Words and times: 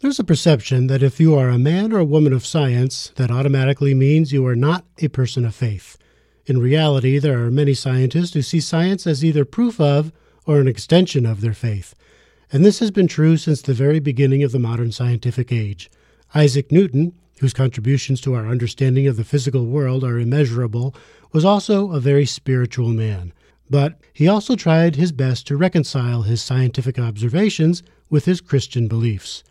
There's 0.00 0.20
a 0.20 0.24
perception 0.24 0.86
that 0.86 1.02
if 1.02 1.18
you 1.18 1.34
are 1.34 1.48
a 1.48 1.58
man 1.58 1.92
or 1.92 1.98
a 1.98 2.04
woman 2.04 2.32
of 2.32 2.46
science, 2.46 3.10
that 3.16 3.32
automatically 3.32 3.94
means 3.94 4.32
you 4.32 4.46
are 4.46 4.54
not 4.54 4.84
a 4.98 5.08
person 5.08 5.44
of 5.44 5.56
faith. 5.56 5.98
In 6.46 6.60
reality, 6.60 7.18
there 7.18 7.44
are 7.44 7.50
many 7.50 7.74
scientists 7.74 8.34
who 8.34 8.42
see 8.42 8.60
science 8.60 9.08
as 9.08 9.24
either 9.24 9.44
proof 9.44 9.80
of 9.80 10.12
or 10.46 10.60
an 10.60 10.68
extension 10.68 11.26
of 11.26 11.40
their 11.40 11.52
faith. 11.52 11.96
And 12.52 12.64
this 12.64 12.78
has 12.78 12.92
been 12.92 13.08
true 13.08 13.36
since 13.36 13.60
the 13.60 13.74
very 13.74 13.98
beginning 13.98 14.44
of 14.44 14.52
the 14.52 14.60
modern 14.60 14.92
scientific 14.92 15.50
age. 15.50 15.90
Isaac 16.32 16.70
Newton, 16.70 17.12
whose 17.40 17.52
contributions 17.52 18.20
to 18.20 18.34
our 18.34 18.46
understanding 18.46 19.08
of 19.08 19.16
the 19.16 19.24
physical 19.24 19.66
world 19.66 20.04
are 20.04 20.20
immeasurable, 20.20 20.94
was 21.32 21.44
also 21.44 21.90
a 21.90 21.98
very 21.98 22.24
spiritual 22.24 22.90
man. 22.90 23.32
But 23.68 23.98
he 24.12 24.28
also 24.28 24.54
tried 24.54 24.94
his 24.94 25.10
best 25.10 25.44
to 25.48 25.56
reconcile 25.56 26.22
his 26.22 26.40
scientific 26.40 27.00
observations 27.00 27.82
with 28.08 28.26
his 28.26 28.40
Christian 28.40 28.86
beliefs. 28.86 29.42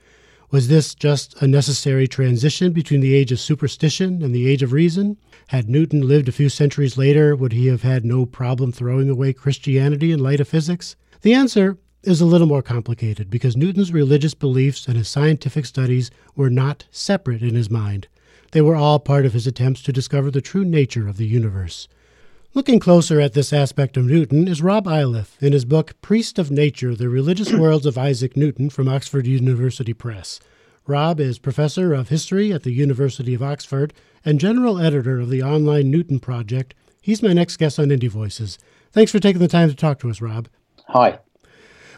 Was 0.49 0.69
this 0.69 0.95
just 0.95 1.41
a 1.41 1.47
necessary 1.47 2.07
transition 2.07 2.71
between 2.71 3.01
the 3.01 3.13
age 3.13 3.33
of 3.33 3.39
superstition 3.39 4.23
and 4.23 4.33
the 4.33 4.47
age 4.47 4.63
of 4.63 4.71
reason? 4.71 5.17
Had 5.47 5.69
Newton 5.69 6.07
lived 6.07 6.29
a 6.29 6.31
few 6.31 6.47
centuries 6.47 6.97
later, 6.97 7.35
would 7.35 7.51
he 7.51 7.67
have 7.67 7.81
had 7.81 8.05
no 8.05 8.25
problem 8.25 8.71
throwing 8.71 9.09
away 9.09 9.33
Christianity 9.33 10.13
in 10.13 10.19
light 10.19 10.39
of 10.39 10.47
physics? 10.47 10.95
The 11.21 11.33
answer 11.33 11.77
is 12.01 12.21
a 12.21 12.25
little 12.25 12.47
more 12.47 12.61
complicated 12.61 13.29
because 13.29 13.57
Newton's 13.57 13.91
religious 13.91 14.33
beliefs 14.33 14.87
and 14.87 14.95
his 14.95 15.09
scientific 15.09 15.65
studies 15.65 16.11
were 16.33 16.49
not 16.49 16.85
separate 16.91 17.41
in 17.41 17.55
his 17.55 17.69
mind. 17.69 18.07
They 18.53 18.61
were 18.61 18.77
all 18.77 18.99
part 18.99 19.25
of 19.25 19.33
his 19.33 19.47
attempts 19.47 19.81
to 19.83 19.91
discover 19.91 20.31
the 20.31 20.39
true 20.39 20.63
nature 20.63 21.09
of 21.09 21.17
the 21.17 21.27
universe. 21.27 21.89
Looking 22.57 22.79
closer 22.79 23.21
at 23.21 23.33
this 23.33 23.53
aspect 23.53 23.97
of 23.97 24.05
Newton 24.05 24.47
is 24.47 24.63
Rob 24.63 24.87
Iliffe 24.87 25.37
in 25.43 25.53
his 25.53 25.63
book 25.63 25.93
Priest 26.01 26.39
of 26.39 26.49
Nature 26.49 26.95
The 26.95 27.07
Religious 27.07 27.53
Worlds 27.53 27.85
of 27.85 27.99
Isaac 27.99 28.35
Newton 28.35 28.71
from 28.71 28.87
Oxford 28.87 29.27
University 29.27 29.93
Press. 29.93 30.39
Rob 30.87 31.19
is 31.19 31.37
professor 31.37 31.93
of 31.93 32.09
history 32.09 32.51
at 32.51 32.63
the 32.63 32.73
University 32.73 33.35
of 33.35 33.43
Oxford 33.43 33.93
and 34.25 34.39
general 34.39 34.79
editor 34.79 35.19
of 35.19 35.29
the 35.29 35.43
online 35.43 35.91
Newton 35.91 36.19
Project. 36.19 36.73
He's 36.99 37.21
my 37.21 37.31
next 37.31 37.57
guest 37.57 37.77
on 37.77 37.89
Indie 37.89 38.09
Voices. 38.09 38.57
Thanks 38.91 39.11
for 39.11 39.19
taking 39.19 39.39
the 39.39 39.47
time 39.47 39.69
to 39.69 39.75
talk 39.75 39.99
to 39.99 40.09
us, 40.09 40.19
Rob. 40.19 40.47
Hi. 40.87 41.19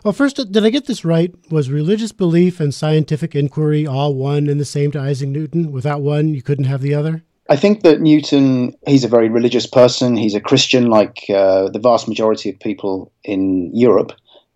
Well, 0.04 0.12
first, 0.12 0.36
did 0.52 0.66
I 0.66 0.70
get 0.72 0.88
this 0.88 1.06
right? 1.06 1.34
Was 1.50 1.72
religious 1.72 2.12
belief 2.12 2.60
and 2.60 2.76
scientific 2.76 3.34
inquiry 3.34 3.88
all 3.88 4.14
one 4.14 4.50
and 4.50 4.60
the 4.60 4.66
same 4.66 4.92
to 4.92 5.00
Isaac 5.00 5.30
Newton? 5.30 5.72
Without 5.72 6.02
one, 6.02 6.34
you 6.34 6.42
couldn't 6.42 6.66
have 6.66 6.82
the 6.82 6.96
other? 6.96 7.24
I 7.52 7.56
think 7.56 7.82
that 7.82 8.00
Newton, 8.00 8.76
he's 8.86 9.04
a 9.04 9.08
very 9.08 9.28
religious 9.28 9.66
person. 9.66 10.16
He's 10.16 10.36
a 10.36 10.40
Christian, 10.40 10.86
like 10.86 11.26
uh, 11.30 11.70
the 11.70 11.80
vast 11.80 12.08
majority 12.08 12.52
of 12.52 12.60
people 12.60 13.12
in 13.24 13.72
Europe. 13.74 14.12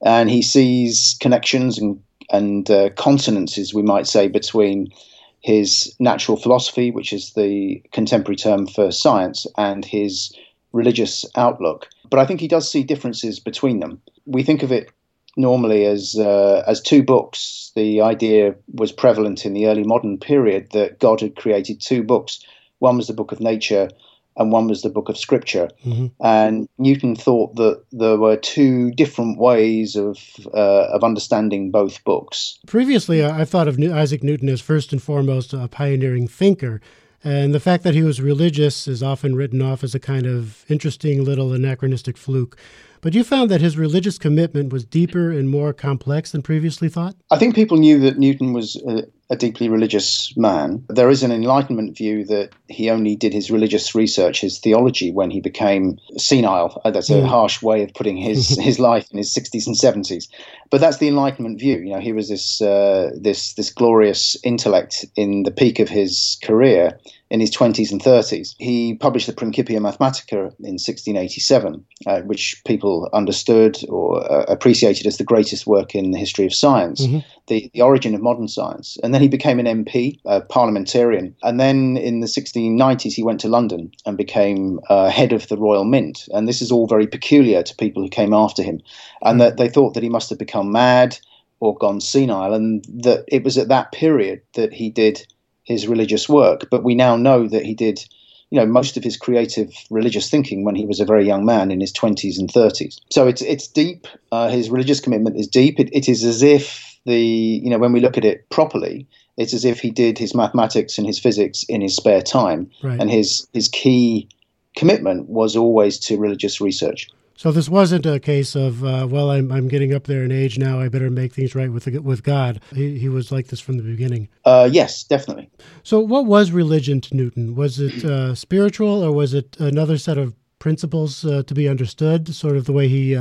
And 0.05 0.29
he 0.29 0.43
sees 0.43 1.17
connections 1.19 1.79
and, 1.79 1.99
and 2.29 2.69
uh, 2.69 2.91
consonances, 2.91 3.73
we 3.73 3.81
might 3.81 4.05
say, 4.05 4.27
between 4.27 4.93
his 5.41 5.95
natural 5.99 6.37
philosophy, 6.37 6.91
which 6.91 7.11
is 7.13 7.33
the 7.33 7.81
contemporary 7.93 8.35
term 8.35 8.67
for 8.67 8.91
science, 8.91 9.47
and 9.57 9.83
his 9.83 10.31
religious 10.71 11.25
outlook. 11.35 11.89
But 12.11 12.19
I 12.19 12.27
think 12.27 12.41
he 12.41 12.47
does 12.47 12.71
see 12.71 12.83
differences 12.83 13.39
between 13.39 13.79
them. 13.79 14.01
We 14.27 14.43
think 14.43 14.61
of 14.61 14.71
it 14.71 14.91
normally 15.35 15.85
as 15.85 16.15
uh, 16.15 16.63
as 16.67 16.79
two 16.79 17.01
books. 17.01 17.71
The 17.75 18.01
idea 18.01 18.53
was 18.71 18.91
prevalent 18.91 19.47
in 19.47 19.53
the 19.53 19.65
early 19.65 19.83
modern 19.83 20.19
period 20.19 20.71
that 20.73 20.99
God 20.99 21.21
had 21.21 21.35
created 21.35 21.81
two 21.81 22.03
books 22.03 22.45
one 22.83 22.97
was 22.97 23.07
the 23.07 23.13
book 23.13 23.31
of 23.31 23.39
nature, 23.39 23.89
and 24.37 24.51
one 24.51 24.67
was 24.67 24.81
the 24.81 24.89
book 24.89 25.09
of 25.09 25.17
scripture. 25.17 25.69
Mm-hmm. 25.85 26.07
And 26.19 26.67
Newton 26.77 27.15
thought 27.15 27.55
that 27.55 27.83
there 27.91 28.17
were 28.17 28.35
two 28.35 28.91
different 28.91 29.39
ways 29.39 29.95
of 29.95 30.17
uh, 30.53 30.87
of 30.93 31.03
understanding 31.03 31.71
both 31.71 32.03
books. 32.03 32.59
Previously, 32.67 33.23
I've 33.23 33.49
thought 33.49 33.67
of 33.67 33.79
Isaac 33.79 34.23
Newton 34.23 34.49
as 34.49 34.61
first 34.61 34.91
and 34.91 35.01
foremost 35.01 35.53
a 35.53 35.67
pioneering 35.67 36.27
thinker. 36.27 36.81
And 37.25 37.53
the 37.53 37.59
fact 37.61 37.83
that 37.83 37.95
he 37.95 38.03
was 38.03 38.19
religious 38.19 38.85
is 38.85 39.01
often 39.01 39.33
written 39.33 39.61
off 39.61 39.81
as 39.81 39.95
a 39.95 39.99
kind 39.99 40.25
of 40.25 40.65
interesting 40.67 41.23
little 41.23 41.53
anachronistic 41.53 42.17
fluke. 42.17 42.57
But 42.99 43.13
you 43.13 43.23
found 43.23 43.49
that 43.49 43.61
his 43.61 43.77
religious 43.77 44.17
commitment 44.17 44.73
was 44.73 44.83
deeper 44.83 45.31
and 45.31 45.49
more 45.49 45.73
complex 45.73 46.31
than 46.31 46.41
previously 46.41 46.89
thought? 46.89 47.15
I 47.31 47.37
think 47.37 47.55
people 47.55 47.77
knew 47.77 47.99
that 47.99 48.17
Newton 48.17 48.51
was 48.51 48.75
a, 48.87 49.03
a, 49.33 49.35
deeply 49.35 49.69
religious 49.69 50.35
man. 50.37 50.83
There 50.89 51.09
is 51.09 51.23
an 51.23 51.31
Enlightenment 51.31 51.97
view 51.97 52.25
that 52.25 52.51
he 52.67 52.89
only 52.89 53.15
did 53.15 53.33
his 53.33 53.51
religious 53.51 53.93
research, 53.93 54.41
his 54.41 54.59
theology, 54.59 55.11
when 55.11 55.31
he 55.31 55.41
became 55.41 55.99
senile. 56.17 56.81
Uh, 56.85 56.91
that's 56.91 57.09
a 57.09 57.15
mm. 57.15 57.27
harsh 57.27 57.61
way 57.61 57.83
of 57.83 57.93
putting 57.93 58.17
his, 58.17 58.57
his 58.61 58.79
life 58.79 59.07
in 59.11 59.17
his 59.17 59.33
60s 59.33 59.67
and 59.67 59.75
70s. 59.75 60.27
But 60.69 60.81
that's 60.81 60.97
the 60.97 61.07
Enlightenment 61.07 61.59
view. 61.59 61.77
You 61.79 61.93
know, 61.93 61.99
he 61.99 62.13
was 62.13 62.29
this, 62.29 62.61
uh, 62.61 63.11
this, 63.19 63.53
this 63.53 63.71
glorious 63.71 64.37
intellect 64.43 65.05
in 65.15 65.43
the 65.43 65.51
peak 65.51 65.79
of 65.79 65.89
his 65.89 66.37
career 66.43 66.99
in 67.33 67.39
his 67.39 67.49
20s 67.49 67.91
and 67.91 67.99
30s. 67.99 68.53
He 68.59 68.93
published 68.93 69.25
the 69.25 69.33
Principia 69.33 69.79
Mathematica 69.79 70.53
in 70.59 70.77
1687, 70.77 71.83
uh, 72.05 72.21
which 72.21 72.61
people 72.63 73.09
understood 73.11 73.79
or 73.89 74.23
uh, 74.31 74.43
appreciated 74.43 75.07
as 75.07 75.17
the 75.17 75.23
greatest 75.23 75.65
work 75.65 75.95
in 75.95 76.11
the 76.11 76.19
history 76.19 76.45
of 76.45 76.53
science, 76.53 77.01
mm-hmm. 77.01 77.19
the, 77.47 77.71
the 77.73 77.81
origin 77.81 78.13
of 78.13 78.21
modern 78.21 78.47
science. 78.47 78.99
And 79.01 79.15
then 79.15 79.21
he 79.23 79.27
became 79.27 79.59
an 79.59 79.65
MP, 79.83 80.19
a 80.25 80.41
parliamentarian. 80.41 81.35
And 81.41 81.59
then 81.59 81.97
in 81.97 82.19
the 82.19 82.27
1690s, 82.27 83.13
he 83.13 83.23
went 83.23 83.39
to 83.39 83.47
London 83.47 83.91
and 84.05 84.15
became 84.15 84.79
uh, 84.91 85.09
head 85.09 85.33
of 85.33 85.47
the 85.47 85.57
Royal 85.57 85.85
Mint. 85.85 86.29
And 86.33 86.47
this 86.47 86.61
is 86.61 86.71
all 86.71 86.85
very 86.85 87.07
peculiar 87.07 87.63
to 87.63 87.75
people 87.77 88.03
who 88.03 88.09
came 88.09 88.33
after 88.33 88.61
him. 88.61 88.79
And 89.23 89.39
mm-hmm. 89.39 89.39
that 89.39 89.57
they 89.57 89.69
thought 89.69 89.95
that 89.95 90.03
he 90.03 90.09
must 90.09 90.29
have 90.29 90.37
become 90.37 90.71
mad 90.71 91.17
or 91.59 91.75
gone 91.77 92.01
senile, 92.01 92.53
and 92.53 92.83
that 92.89 93.23
it 93.29 93.43
was 93.43 93.57
at 93.57 93.69
that 93.69 93.93
period 93.93 94.41
that 94.53 94.73
he 94.73 94.89
did 94.89 95.25
his 95.63 95.87
religious 95.87 96.27
work. 96.27 96.69
But 96.69 96.83
we 96.83 96.95
now 96.95 97.15
know 97.15 97.47
that 97.47 97.65
he 97.65 97.73
did, 97.73 98.03
you 98.49 98.59
know, 98.59 98.65
most 98.65 98.97
of 98.97 99.03
his 99.03 99.17
creative 99.17 99.71
religious 99.89 100.29
thinking 100.29 100.63
when 100.63 100.75
he 100.75 100.85
was 100.85 100.99
a 100.99 101.05
very 101.05 101.25
young 101.25 101.45
man 101.45 101.71
in 101.71 101.79
his 101.79 101.93
20s 101.93 102.37
and 102.39 102.51
30s. 102.51 102.99
So 103.11 103.27
it's 103.27 103.41
it's 103.41 103.67
deep. 103.67 104.07
Uh, 104.31 104.49
his 104.49 104.69
religious 104.69 104.99
commitment 104.99 105.37
is 105.37 105.47
deep. 105.47 105.79
It, 105.79 105.89
it 105.93 106.09
is 106.09 106.23
as 106.23 106.43
if 106.43 106.97
the, 107.05 107.19
you 107.19 107.69
know, 107.69 107.79
when 107.79 107.93
we 107.93 107.99
look 107.99 108.17
at 108.17 108.25
it 108.25 108.49
properly, 108.49 109.07
it's 109.37 109.53
as 109.53 109.65
if 109.65 109.79
he 109.79 109.89
did 109.89 110.17
his 110.17 110.35
mathematics 110.35 110.97
and 110.97 111.07
his 111.07 111.19
physics 111.19 111.63
in 111.63 111.81
his 111.81 111.95
spare 111.95 112.21
time, 112.21 112.69
right. 112.83 112.99
and 112.99 113.09
his 113.09 113.47
his 113.53 113.67
key 113.67 114.29
commitment 114.75 115.29
was 115.29 115.55
always 115.55 115.97
to 115.99 116.17
religious 116.17 116.61
research. 116.61 117.09
So 117.43 117.51
this 117.51 117.67
wasn't 117.67 118.05
a 118.05 118.21
case 118.21 118.55
of, 118.55 118.85
uh, 118.85 119.05
well, 119.05 119.29
I'm, 119.29 119.51
I'm 119.51 119.67
getting 119.67 119.93
up 119.93 120.05
there 120.05 120.23
in 120.23 120.31
age 120.31 120.57
now. 120.57 120.79
I 120.79 120.87
better 120.87 121.09
make 121.09 121.33
things 121.33 121.53
right 121.53 121.69
with 121.69 121.85
with 121.87 122.23
God. 122.23 122.61
He, 122.73 122.97
he 122.97 123.09
was 123.09 123.33
like 123.33 123.47
this 123.47 123.59
from 123.59 123.75
the 123.75 123.83
beginning. 123.83 124.29
Uh, 124.45 124.69
yes, 124.71 125.03
definitely. 125.03 125.49
So 125.83 125.99
what 125.99 126.25
was 126.25 126.51
religion 126.51 127.01
to 127.01 127.17
Newton? 127.17 127.53
Was 127.53 127.81
it 127.81 128.05
uh, 128.05 128.33
spiritual, 128.33 129.03
or 129.03 129.11
was 129.11 129.33
it 129.33 129.57
another 129.59 129.97
set 129.97 130.17
of 130.17 130.33
principles 130.59 131.25
uh, 131.25 131.43
to 131.43 131.53
be 131.53 131.67
understood, 131.67 132.33
sort 132.33 132.55
of 132.55 132.63
the 132.63 132.71
way 132.71 132.87
he 132.87 133.13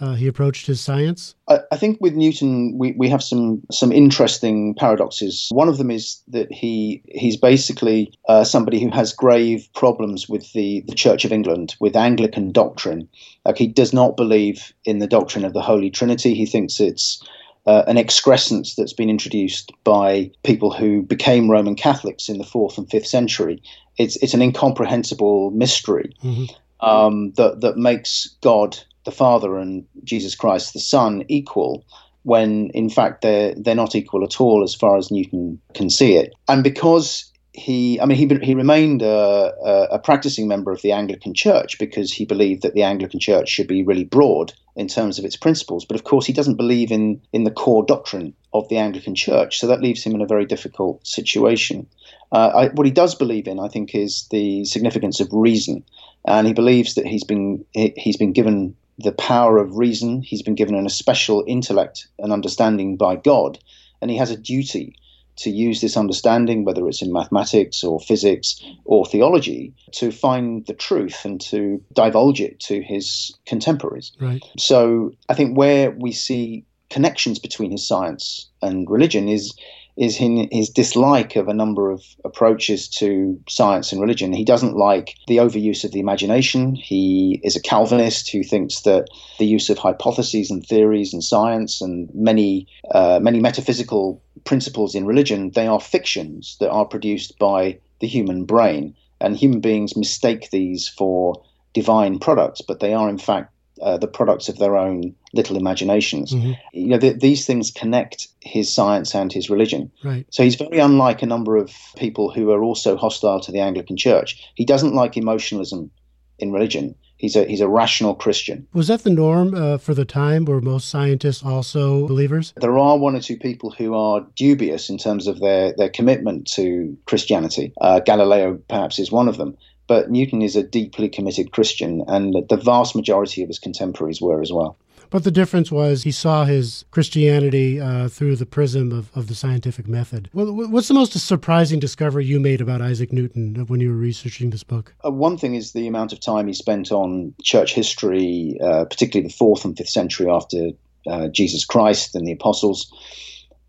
uh, 0.00 0.14
he 0.14 0.26
approached 0.26 0.66
his 0.66 0.80
science? 0.80 1.34
I, 1.48 1.60
I, 1.70 1.76
think 1.76 1.98
with 2.00 2.14
Newton, 2.14 2.78
we, 2.78 2.92
we 2.92 3.08
have 3.08 3.22
some 3.22 3.62
some 3.70 3.92
interesting 3.92 4.74
paradoxes. 4.74 5.48
One 5.52 5.68
of 5.68 5.78
them 5.78 5.90
is 5.90 6.22
that 6.28 6.50
he 6.50 7.02
he's 7.08 7.36
basically 7.36 8.12
uh, 8.28 8.44
somebody 8.44 8.80
who 8.80 8.90
has 8.90 9.12
grave 9.12 9.68
problems 9.74 10.28
with 10.28 10.52
the, 10.52 10.82
the 10.88 10.94
Church 10.94 11.24
of 11.24 11.32
England, 11.32 11.76
with 11.80 11.96
Anglican 11.96 12.50
doctrine. 12.50 13.08
Like 13.44 13.58
he 13.58 13.66
does 13.66 13.92
not 13.92 14.16
believe 14.16 14.72
in 14.84 14.98
the 14.98 15.06
doctrine 15.06 15.44
of 15.44 15.52
the 15.52 15.62
Holy 15.62 15.90
Trinity. 15.90 16.34
He 16.34 16.46
thinks 16.46 16.80
it's 16.80 17.22
uh, 17.66 17.84
an 17.86 17.98
excrescence 17.98 18.74
that's 18.74 18.94
been 18.94 19.10
introduced 19.10 19.72
by 19.84 20.30
people 20.44 20.72
who 20.72 21.02
became 21.02 21.50
Roman 21.50 21.74
Catholics 21.74 22.28
in 22.28 22.38
the 22.38 22.44
fourth 22.44 22.78
and 22.78 22.90
fifth 22.90 23.06
century. 23.06 23.62
It's 23.98 24.16
it's 24.16 24.34
an 24.34 24.40
incomprehensible 24.40 25.50
mystery 25.50 26.14
mm-hmm. 26.24 26.44
um, 26.86 27.32
that 27.32 27.60
that 27.60 27.76
makes 27.76 28.34
God 28.40 28.78
the 29.10 29.16
Father 29.16 29.58
and 29.58 29.84
Jesus 30.04 30.34
Christ 30.34 30.72
the 30.72 30.80
Son 30.80 31.24
equal 31.28 31.84
when 32.22 32.70
in 32.70 32.88
fact 32.88 33.22
they're 33.22 33.54
they're 33.56 33.74
not 33.74 33.94
equal 33.94 34.24
at 34.24 34.40
all 34.40 34.62
as 34.62 34.74
far 34.74 34.96
as 34.96 35.10
Newton 35.10 35.60
can 35.74 35.90
see 35.90 36.16
it. 36.16 36.32
And 36.48 36.62
because 36.62 37.30
he, 37.52 38.00
I 38.00 38.06
mean, 38.06 38.16
he 38.16 38.46
he 38.46 38.54
remained 38.54 39.02
a, 39.02 39.52
a, 39.90 39.98
practicing 39.98 40.46
member 40.46 40.70
of 40.70 40.82
the 40.82 40.92
Anglican 40.92 41.34
Church 41.34 41.78
because 41.78 42.12
he 42.12 42.24
believed 42.24 42.62
that 42.62 42.74
the 42.74 42.84
Anglican 42.84 43.18
Church 43.18 43.48
should 43.48 43.66
be 43.66 43.82
really 43.82 44.04
broad 44.04 44.52
in 44.76 44.86
terms 44.86 45.18
of 45.18 45.24
its 45.24 45.36
principles. 45.36 45.84
But 45.84 45.96
of 45.96 46.04
course, 46.04 46.26
he 46.26 46.32
doesn't 46.32 46.54
believe 46.56 46.92
in 46.92 47.20
in 47.32 47.44
the 47.44 47.50
core 47.50 47.84
doctrine 47.84 48.34
of 48.52 48.68
the 48.68 48.78
Anglican 48.78 49.16
Church, 49.16 49.58
so 49.58 49.66
that 49.66 49.82
leaves 49.82 50.04
him 50.04 50.14
in 50.14 50.20
a 50.20 50.26
very 50.26 50.46
difficult 50.46 51.04
situation. 51.04 51.86
Uh, 52.32 52.50
I, 52.54 52.68
what 52.68 52.86
he 52.86 52.92
does 52.92 53.16
believe 53.16 53.48
in, 53.48 53.58
I 53.58 53.68
think, 53.68 53.94
is 53.94 54.28
the 54.30 54.64
significance 54.64 55.18
of 55.18 55.28
reason, 55.32 55.84
and 56.24 56.46
he 56.46 56.52
believes 56.52 56.94
that 56.94 57.06
he's 57.06 57.24
been 57.24 57.64
he's 57.74 58.16
been 58.16 58.32
given 58.32 58.76
the 59.02 59.12
power 59.12 59.58
of 59.58 59.76
reason. 59.76 60.22
He's 60.22 60.42
been 60.42 60.54
given 60.54 60.74
an 60.74 60.86
especial 60.86 61.44
intellect 61.46 62.08
and 62.18 62.32
understanding 62.32 62.96
by 62.96 63.16
God, 63.16 63.58
and 64.00 64.10
he 64.10 64.16
has 64.16 64.30
a 64.30 64.36
duty 64.36 64.96
to 65.36 65.50
use 65.50 65.80
this 65.80 65.96
understanding, 65.96 66.64
whether 66.64 66.86
it's 66.86 67.00
in 67.00 67.12
mathematics 67.12 67.82
or 67.82 67.98
physics 67.98 68.62
or 68.84 69.06
theology, 69.06 69.72
to 69.92 70.10
find 70.10 70.66
the 70.66 70.74
truth 70.74 71.24
and 71.24 71.40
to 71.40 71.82
divulge 71.94 72.40
it 72.40 72.60
to 72.60 72.82
his 72.82 73.34
contemporaries. 73.46 74.12
Right. 74.20 74.44
So 74.58 75.12
I 75.28 75.34
think 75.34 75.56
where 75.56 75.92
we 75.92 76.12
see 76.12 76.64
connections 76.90 77.38
between 77.38 77.70
his 77.70 77.86
science 77.86 78.50
and 78.60 78.90
religion 78.90 79.28
is 79.28 79.54
is 80.00 80.16
his 80.16 80.70
dislike 80.70 81.36
of 81.36 81.46
a 81.46 81.52
number 81.52 81.90
of 81.90 82.02
approaches 82.24 82.88
to 82.88 83.38
science 83.50 83.92
and 83.92 84.00
religion. 84.00 84.32
He 84.32 84.46
doesn't 84.46 84.74
like 84.74 85.14
the 85.26 85.36
overuse 85.36 85.84
of 85.84 85.92
the 85.92 86.00
imagination. 86.00 86.74
He 86.74 87.38
is 87.44 87.54
a 87.54 87.60
Calvinist 87.60 88.30
who 88.30 88.42
thinks 88.42 88.80
that 88.80 89.08
the 89.38 89.44
use 89.44 89.68
of 89.68 89.76
hypotheses 89.76 90.50
and 90.50 90.66
theories 90.66 91.12
in 91.12 91.20
science 91.20 91.82
and 91.82 92.08
many 92.14 92.66
uh, 92.92 93.20
many 93.20 93.40
metaphysical 93.40 94.22
principles 94.44 94.94
in 94.94 95.04
religion 95.04 95.50
they 95.50 95.66
are 95.66 95.80
fictions 95.80 96.56
that 96.60 96.70
are 96.70 96.86
produced 96.86 97.38
by 97.38 97.78
the 98.00 98.06
human 98.06 98.46
brain, 98.46 98.94
and 99.20 99.36
human 99.36 99.60
beings 99.60 99.98
mistake 99.98 100.48
these 100.50 100.88
for 100.88 101.42
divine 101.74 102.18
products, 102.18 102.62
but 102.62 102.80
they 102.80 102.94
are 102.94 103.10
in 103.10 103.18
fact 103.18 103.52
uh, 103.80 103.96
the 103.98 104.06
products 104.06 104.48
of 104.48 104.58
their 104.58 104.76
own 104.76 105.14
little 105.32 105.56
imaginations. 105.56 106.32
Mm-hmm. 106.32 106.52
You 106.72 106.88
know, 106.88 106.98
th- 106.98 107.20
these 107.20 107.46
things 107.46 107.70
connect 107.70 108.28
his 108.40 108.72
science 108.72 109.14
and 109.14 109.32
his 109.32 109.50
religion. 109.50 109.90
Right. 110.04 110.26
So 110.30 110.42
he's 110.42 110.56
very 110.56 110.78
unlike 110.78 111.22
a 111.22 111.26
number 111.26 111.56
of 111.56 111.72
people 111.96 112.30
who 112.30 112.50
are 112.50 112.62
also 112.62 112.96
hostile 112.96 113.40
to 113.40 113.52
the 113.52 113.60
Anglican 113.60 113.96
Church. 113.96 114.42
He 114.54 114.64
doesn't 114.64 114.94
like 114.94 115.16
emotionalism 115.16 115.90
in 116.38 116.52
religion. 116.52 116.94
He's 117.20 117.36
a 117.36 117.44
he's 117.44 117.60
a 117.60 117.68
rational 117.68 118.14
Christian. 118.14 118.66
Was 118.72 118.88
that 118.88 119.02
the 119.02 119.10
norm 119.10 119.54
uh, 119.54 119.76
for 119.76 119.92
the 119.92 120.06
time? 120.06 120.46
Were 120.46 120.62
most 120.62 120.88
scientists 120.88 121.44
also 121.44 122.08
believers? 122.08 122.54
There 122.56 122.78
are 122.78 122.96
one 122.96 123.14
or 123.14 123.20
two 123.20 123.36
people 123.36 123.70
who 123.70 123.94
are 123.94 124.26
dubious 124.36 124.88
in 124.88 124.96
terms 124.96 125.26
of 125.26 125.38
their 125.40 125.74
their 125.76 125.90
commitment 125.90 126.46
to 126.52 126.96
Christianity. 127.04 127.74
Uh, 127.78 128.00
Galileo 128.00 128.58
perhaps 128.68 128.98
is 128.98 129.12
one 129.12 129.28
of 129.28 129.36
them. 129.36 129.54
But 129.90 130.08
Newton 130.08 130.40
is 130.40 130.54
a 130.54 130.62
deeply 130.62 131.08
committed 131.08 131.50
Christian, 131.50 132.04
and 132.06 132.46
the 132.48 132.56
vast 132.56 132.94
majority 132.94 133.42
of 133.42 133.48
his 133.48 133.58
contemporaries 133.58 134.20
were 134.22 134.40
as 134.40 134.52
well. 134.52 134.76
But 135.10 135.24
the 135.24 135.32
difference 135.32 135.72
was 135.72 136.04
he 136.04 136.12
saw 136.12 136.44
his 136.44 136.84
Christianity 136.92 137.80
uh, 137.80 138.06
through 138.06 138.36
the 138.36 138.46
prism 138.46 138.92
of, 138.92 139.10
of 139.16 139.26
the 139.26 139.34
scientific 139.34 139.88
method. 139.88 140.28
What's 140.32 140.86
the 140.86 140.94
most 140.94 141.18
surprising 141.18 141.80
discovery 141.80 142.24
you 142.24 142.38
made 142.38 142.60
about 142.60 142.80
Isaac 142.80 143.12
Newton 143.12 143.64
when 143.66 143.80
you 143.80 143.88
were 143.88 143.96
researching 143.96 144.50
this 144.50 144.62
book? 144.62 144.94
Uh, 145.04 145.10
one 145.10 145.36
thing 145.36 145.56
is 145.56 145.72
the 145.72 145.88
amount 145.88 146.12
of 146.12 146.20
time 146.20 146.46
he 146.46 146.54
spent 146.54 146.92
on 146.92 147.34
church 147.42 147.74
history, 147.74 148.60
uh, 148.62 148.84
particularly 148.84 149.26
the 149.26 149.34
fourth 149.34 149.64
and 149.64 149.76
fifth 149.76 149.88
century 149.88 150.30
after 150.30 150.68
uh, 151.08 151.26
Jesus 151.26 151.64
Christ 151.64 152.14
and 152.14 152.24
the 152.24 152.32
apostles. 152.32 152.92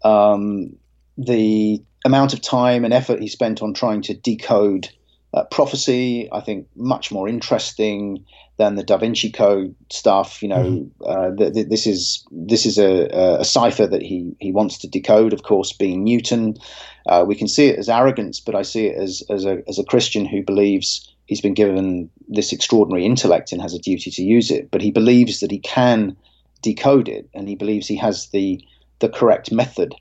Um, 0.04 0.76
the 1.18 1.84
amount 2.06 2.34
of 2.34 2.42
time 2.42 2.86
and 2.86 2.94
effort 2.94 3.20
he 3.20 3.28
spent 3.28 3.64
on 3.64 3.74
trying 3.74 4.04
to 4.04 4.14
decode 4.14 4.88
uh, 5.34 5.46
prophecy, 5.46 6.28
I 6.32 6.42
think, 6.42 6.68
much 6.76 7.12
more 7.12 7.28
interesting 7.28 8.26
than 8.58 8.76
the 8.76 8.84
Da 8.84 8.98
Vinci 8.98 9.32
Code 9.32 9.74
stuff. 9.90 10.44
You 10.44 10.50
know, 10.50 10.64
mm-hmm. 10.64 11.04
uh, 11.06 11.36
th- 11.36 11.54
th- 11.54 11.68
this 11.70 11.88
is 11.88 12.26
this 12.32 12.66
is 12.66 12.78
a, 12.78 13.08
a, 13.40 13.46
cipher 13.46 13.88
that 13.88 14.02
he 14.02 14.36
he 14.40 14.52
wants 14.52 14.78
to 14.80 14.90
decode. 14.90 15.34
Of 15.34 15.44
course, 15.44 15.72
being 15.72 16.04
Newton, 16.04 16.56
uh, 17.08 17.24
we 17.26 17.36
can 17.36 17.48
see 17.48 17.68
it 17.68 17.80
as 17.80 17.88
arrogance, 17.88 18.40
but 18.40 18.56
I 18.56 18.62
see 18.62 18.88
it 18.88 18.98
as 18.98 19.24
as 19.30 19.46
a 19.46 19.64
as 19.68 19.80
a 19.80 19.86
Christian 19.86 20.26
who 20.26 20.44
believes 20.44 21.10
he's 21.28 21.42
been 21.42 21.54
given 21.54 22.10
this 22.28 22.52
extraordinary 22.52 23.06
intellect 23.06 23.54
and 23.54 23.62
has 23.62 23.74
a 23.74 23.80
duty 23.80 24.12
to 24.12 24.24
use 24.24 24.52
it. 24.52 24.70
But 24.70 24.82
he 24.82 24.92
believes 24.92 25.40
that 25.40 25.52
he 25.52 25.60
can 25.60 26.18
decode 26.62 27.08
it, 27.08 27.30
and 27.34 27.48
he 27.48 27.56
believes 27.56 27.88
he 27.88 27.98
has 27.98 28.28
the 28.28 28.62
the 29.00 29.10
correct 29.10 29.52
method 29.52 29.96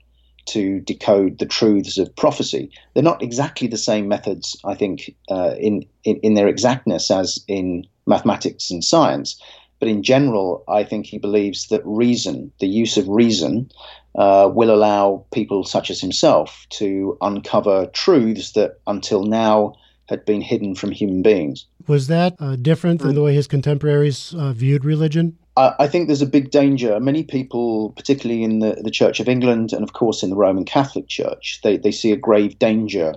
to 0.47 0.79
decode 0.81 1.39
the 1.39 1.45
truths 1.45 1.97
of 1.97 2.15
prophecy. 2.15 2.71
They're 2.93 3.03
not 3.03 3.21
exactly 3.21 3.67
the 3.67 3.77
same 3.77 4.07
methods, 4.07 4.57
I 4.65 4.75
think, 4.75 5.15
uh, 5.29 5.55
in, 5.59 5.85
in, 6.03 6.17
in 6.17 6.33
their 6.33 6.47
exactness 6.47 7.11
as 7.11 7.43
in 7.47 7.85
mathematics 8.05 8.71
and 8.71 8.83
science. 8.83 9.41
But 9.79 9.89
in 9.89 10.03
general, 10.03 10.63
I 10.67 10.83
think 10.83 11.07
he 11.07 11.17
believes 11.17 11.67
that 11.67 11.81
reason, 11.85 12.51
the 12.59 12.67
use 12.67 12.97
of 12.97 13.07
reason, 13.07 13.71
uh, 14.15 14.49
will 14.53 14.71
allow 14.71 15.25
people 15.31 15.63
such 15.63 15.89
as 15.89 15.99
himself 16.01 16.65
to 16.69 17.17
uncover 17.21 17.87
truths 17.87 18.51
that 18.51 18.79
until 18.85 19.23
now 19.23 19.73
had 20.07 20.25
been 20.25 20.41
hidden 20.41 20.75
from 20.75 20.91
human 20.91 21.21
beings. 21.21 21.65
Was 21.87 22.07
that 22.07 22.35
uh, 22.39 22.57
different 22.57 23.01
than 23.01 23.15
the 23.15 23.23
way 23.23 23.33
his 23.33 23.47
contemporaries 23.47 24.35
uh, 24.35 24.51
viewed 24.51 24.85
religion? 24.85 25.37
I 25.57 25.87
think 25.87 26.07
there's 26.07 26.21
a 26.21 26.27
big 26.27 26.49
danger. 26.49 26.97
Many 26.99 27.23
people, 27.23 27.91
particularly 27.91 28.43
in 28.43 28.59
the, 28.59 28.79
the 28.81 28.91
Church 28.91 29.19
of 29.19 29.27
England 29.27 29.73
and, 29.73 29.83
of 29.83 29.93
course, 29.93 30.23
in 30.23 30.29
the 30.29 30.35
Roman 30.37 30.63
Catholic 30.63 31.07
Church, 31.07 31.59
they, 31.61 31.75
they 31.77 31.91
see 31.91 32.11
a 32.11 32.17
grave 32.17 32.57
danger 32.57 33.13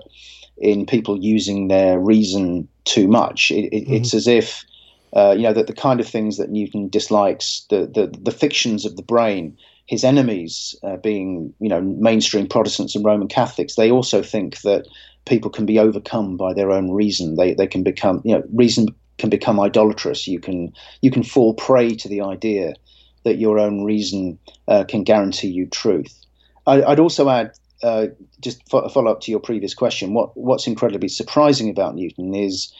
in 0.57 0.85
people 0.85 1.17
using 1.17 1.69
their 1.69 1.97
reason 1.97 2.67
too 2.83 3.07
much. 3.07 3.51
It, 3.51 3.73
it, 3.73 3.83
mm-hmm. 3.85 3.93
It's 3.93 4.13
as 4.13 4.27
if, 4.27 4.65
uh, 5.13 5.33
you 5.37 5.43
know, 5.43 5.53
that 5.53 5.67
the 5.67 5.73
kind 5.73 6.01
of 6.01 6.07
things 6.07 6.37
that 6.37 6.49
Newton 6.49 6.89
dislikes, 6.89 7.65
the, 7.69 7.87
the, 7.87 8.13
the 8.21 8.31
fictions 8.31 8.85
of 8.85 8.97
the 8.97 9.03
brain, 9.03 9.57
his 9.85 10.03
enemies 10.03 10.75
uh, 10.83 10.97
being, 10.97 11.53
you 11.59 11.69
know, 11.69 11.79
mainstream 11.81 12.47
Protestants 12.47 12.95
and 12.95 13.05
Roman 13.05 13.29
Catholics, 13.29 13.75
they 13.75 13.89
also 13.89 14.21
think 14.21 14.61
that 14.61 14.87
people 15.25 15.49
can 15.49 15.65
be 15.65 15.79
overcome 15.79 16.35
by 16.35 16.53
their 16.53 16.71
own 16.71 16.91
reason. 16.91 17.35
They, 17.35 17.53
they 17.53 17.67
can 17.67 17.81
become, 17.81 18.21
you 18.25 18.35
know, 18.35 18.43
reason 18.53 18.87
can 19.17 19.29
become 19.29 19.59
idolatrous. 19.59 20.27
You 20.27 20.39
can 20.39 20.73
you 21.01 21.11
can 21.11 21.23
fall 21.23 21.53
prey 21.53 21.95
to 21.95 22.07
the 22.07 22.21
idea 22.21 22.73
that 23.23 23.37
your 23.37 23.59
own 23.59 23.83
reason 23.83 24.37
uh, 24.67 24.83
can 24.87 25.03
guarantee 25.03 25.47
you 25.47 25.67
truth. 25.67 26.25
I, 26.67 26.79
would 26.79 26.99
also 26.99 27.29
add, 27.29 27.51
uh, 27.83 28.07
just 28.39 28.67
fo- 28.69 28.87
follow 28.89 29.11
up 29.11 29.21
to 29.21 29.31
your 29.31 29.39
previous 29.39 29.73
question. 29.73 30.13
What 30.13 30.35
what's 30.35 30.67
incredibly 30.67 31.09
surprising 31.09 31.69
about 31.69 31.95
Newton 31.95 32.33
is 32.33 32.73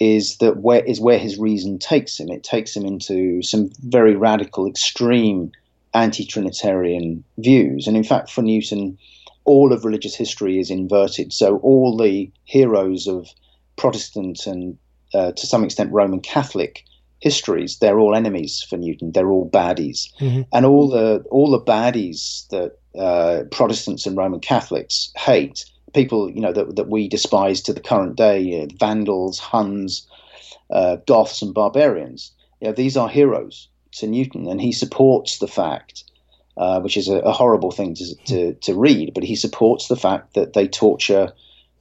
is 0.00 0.38
that 0.38 0.58
where 0.58 0.84
is 0.84 1.00
where 1.00 1.18
his 1.18 1.38
reason 1.38 1.78
takes 1.78 2.18
him. 2.18 2.30
It 2.30 2.42
takes 2.42 2.76
him 2.76 2.84
into 2.84 3.42
some 3.42 3.70
very 3.80 4.16
radical, 4.16 4.66
extreme 4.66 5.52
anti-Trinitarian 5.94 7.22
views. 7.38 7.86
And 7.86 7.96
in 7.96 8.02
fact, 8.02 8.30
for 8.30 8.42
Newton, 8.42 8.98
all 9.44 9.72
of 9.72 9.84
religious 9.84 10.16
history 10.16 10.58
is 10.58 10.70
inverted. 10.70 11.32
So 11.32 11.58
all 11.58 11.96
the 11.96 12.30
heroes 12.44 13.06
of 13.06 13.28
Protestant 13.76 14.46
and 14.46 14.76
uh, 15.14 15.32
to 15.32 15.46
some 15.46 15.64
extent 15.64 15.92
Roman 15.92 16.20
Catholic 16.20 16.84
histories, 17.20 17.78
they're 17.78 17.98
all 17.98 18.14
enemies 18.14 18.62
for 18.68 18.76
Newton. 18.76 19.12
They're 19.12 19.30
all 19.30 19.48
baddies, 19.48 20.08
mm-hmm. 20.20 20.42
and 20.52 20.66
all 20.66 20.88
the 20.88 21.24
all 21.30 21.50
the 21.50 21.60
baddies 21.60 22.46
that 22.48 22.78
uh, 22.98 23.44
Protestants 23.50 24.06
and 24.06 24.16
Roman 24.16 24.40
Catholics 24.40 25.10
hate, 25.16 25.64
people 25.94 26.30
you 26.30 26.40
know 26.40 26.52
that 26.52 26.76
that 26.76 26.88
we 26.88 27.08
despise 27.08 27.62
to 27.62 27.72
the 27.72 27.80
current 27.80 28.16
day, 28.16 28.62
uh, 28.62 28.66
Vandals, 28.78 29.38
Huns, 29.38 30.06
uh, 30.70 30.96
Goths, 31.06 31.42
and 31.42 31.54
barbarians. 31.54 32.32
You 32.60 32.68
know, 32.68 32.74
these 32.74 32.96
are 32.96 33.08
heroes 33.08 33.68
to 33.92 34.06
Newton, 34.06 34.48
and 34.48 34.60
he 34.60 34.72
supports 34.72 35.38
the 35.38 35.48
fact. 35.48 36.04
Uh, 36.56 36.78
which 36.78 36.96
is 36.96 37.08
a, 37.08 37.16
a 37.16 37.32
horrible 37.32 37.72
thing 37.72 37.96
to, 37.96 38.14
to, 38.26 38.54
to 38.60 38.76
read, 38.76 39.12
but 39.12 39.24
he 39.24 39.34
supports 39.34 39.88
the 39.88 39.96
fact 39.96 40.34
that 40.34 40.52
they 40.52 40.68
torture 40.68 41.32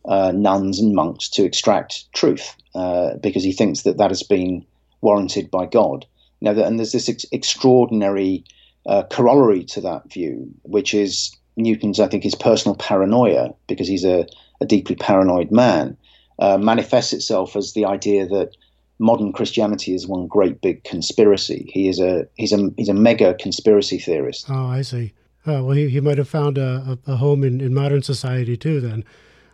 uh, 0.06 0.32
nuns 0.32 0.80
and 0.80 0.94
monks 0.96 1.30
to 1.30 1.44
extract 1.44 2.12
truth 2.14 2.56
uh, 2.76 3.16
because 3.16 3.44
he 3.44 3.54
thinks 3.54 3.84
that 3.84 3.98
that 3.98 4.12
has 4.12 4.24
been 4.24 4.66
warranted 5.02 5.50
by 5.52 5.66
God. 5.66 6.06
Now, 6.42 6.52
and 6.52 6.78
there's 6.78 6.92
this 6.92 7.10
ex- 7.10 7.26
extraordinary 7.32 8.44
uh, 8.86 9.04
corollary 9.10 9.64
to 9.66 9.82
that 9.82 10.12
view, 10.12 10.54
which 10.64 10.94
is 10.94 11.36
Newton's, 11.56 12.00
I 12.00 12.08
think, 12.08 12.24
his 12.24 12.36
personal 12.36 12.76
paranoia, 12.76 13.54
because 13.68 13.88
he's 13.88 14.04
a, 14.04 14.28
a 14.60 14.66
deeply 14.66 14.96
paranoid 14.96 15.52
man, 15.52 15.96
uh, 16.40 16.58
manifests 16.58 17.14
itself 17.14 17.56
as 17.56 17.74
the 17.74 17.86
idea 17.86 18.28
that 18.28 18.56
modern 19.00 19.34
Christianity 19.34 19.94
is 19.94 20.08
one 20.08 20.28
great 20.28 20.62
big 20.62 20.84
conspiracy. 20.84 21.70
He 21.72 21.88
is 21.88 22.00
a 22.00 22.28
he's 22.36 22.54
a 22.54 22.72
he's 22.78 22.90
a 22.90 22.94
mega 22.94 23.36
conspiracy 23.36 24.00
theorist. 24.00 24.48
Oh, 24.50 24.68
I 24.68 24.82
see. 24.82 25.14
Oh, 25.46 25.64
well, 25.66 25.76
he, 25.76 25.90
he 25.90 26.00
might 26.00 26.18
have 26.18 26.30
found 26.30 26.58
a, 26.58 26.98
a, 27.06 27.18
home 27.18 27.44
in, 27.44 27.60
in 27.60 27.74
modern 27.74 28.02
society 28.02 28.56
too. 28.56 28.80
Then, 28.80 29.04